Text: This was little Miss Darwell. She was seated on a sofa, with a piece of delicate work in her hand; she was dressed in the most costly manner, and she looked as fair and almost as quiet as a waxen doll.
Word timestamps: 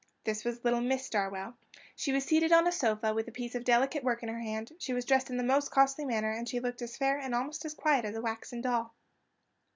This 0.23 0.43
was 0.43 0.65
little 0.65 0.81
Miss 0.81 1.07
Darwell. 1.11 1.55
She 1.95 2.11
was 2.11 2.23
seated 2.23 2.51
on 2.51 2.65
a 2.65 2.71
sofa, 2.71 3.13
with 3.13 3.27
a 3.27 3.31
piece 3.31 3.53
of 3.53 3.63
delicate 3.63 4.03
work 4.03 4.23
in 4.23 4.29
her 4.29 4.39
hand; 4.39 4.71
she 4.79 4.93
was 4.93 5.05
dressed 5.05 5.29
in 5.29 5.37
the 5.37 5.43
most 5.43 5.69
costly 5.69 6.05
manner, 6.05 6.31
and 6.31 6.49
she 6.49 6.59
looked 6.59 6.81
as 6.81 6.97
fair 6.97 7.19
and 7.19 7.35
almost 7.35 7.65
as 7.65 7.75
quiet 7.75 8.03
as 8.03 8.15
a 8.15 8.21
waxen 8.23 8.61
doll. 8.61 8.95